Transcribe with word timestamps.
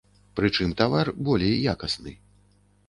Прычым 0.39 0.71
тавар 0.81 1.13
болей 1.31 1.55
якасны. 1.77 2.17